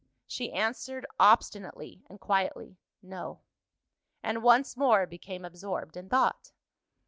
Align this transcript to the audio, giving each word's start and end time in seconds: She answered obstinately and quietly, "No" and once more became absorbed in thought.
She 0.25 0.51
answered 0.51 1.05
obstinately 1.19 2.01
and 2.09 2.19
quietly, 2.19 2.79
"No" 3.03 3.41
and 4.23 4.41
once 4.41 4.75
more 4.75 5.05
became 5.05 5.45
absorbed 5.45 5.95
in 5.95 6.09
thought. 6.09 6.51